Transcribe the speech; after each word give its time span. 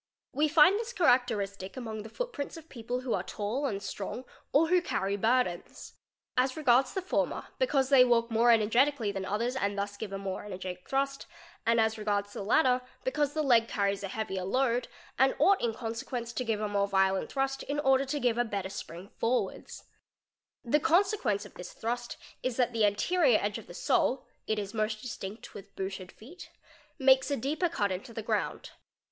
We 0.33 0.47
find 0.47 0.79
this 0.79 0.93
characteristi 0.93 1.69
among 1.77 2.01
the 2.01 2.09
footprints 2.09 2.57
of 2.57 2.69
people 2.69 3.01
who 3.01 3.13
are 3.13 3.21
tall 3.21 3.67
and 3.67 3.83
strong 3.83 4.25
or 4.51 4.67
who 4.69 4.81
carr 4.81 5.15
burdens. 5.15 5.93
As 6.35 6.57
regards 6.57 6.95
the 6.95 7.03
former, 7.03 7.49
because 7.59 7.89
they 7.89 8.03
walk 8.03 8.31
more 8.31 8.49
energeticall 8.49 9.13
than 9.13 9.25
others 9.25 9.55
and 9.55 9.77
thus 9.77 9.97
give 9.97 10.11
a 10.11 10.17
more 10.17 10.43
energetic 10.43 10.89
thrust; 10.89 11.27
and 11.67 11.79
as 11.79 11.99
regards 11.99 12.33
tk 12.33 12.43
latter 12.47 12.81
because 13.03 13.33
the 13.33 13.43
leg 13.43 13.67
carries 13.67 14.01
a 14.01 14.07
heavier 14.07 14.43
load, 14.43 14.87
and 15.19 15.35
ought 15.37 15.61
in 15.61 15.71
consequen 15.71 16.33
to 16.33 16.43
give 16.43 16.59
a 16.59 16.67
more 16.67 16.87
violent 16.87 17.31
thrust 17.31 17.61
in 17.61 17.79
order 17.79 18.03
to 18.03 18.19
give 18.19 18.39
a 18.39 18.43
better 18.43 18.69
spring 18.71 19.11
forward 19.19 19.69
The 20.65 20.79
consequence 20.79 21.45
of 21.45 21.53
this 21.53 21.73
thrust 21.73 22.17
is 22.41 22.55
that 22.57 22.73
the 22.73 22.85
anterior 22.85 23.37
edge 23.39 23.59
of 23.59 23.67
the 23.67 23.75
sole 23.75 24.25
(it 24.47 24.73
most 24.73 25.03
distinet 25.05 25.53
with 25.53 25.75
booted 25.75 26.11
feet) 26.11 26.49
makes 26.97 27.29
a 27.29 27.37
deeper 27.37 27.69
cut 27.69 27.91
into 27.91 28.13
the 28.15 28.23
ground. 28.23 28.71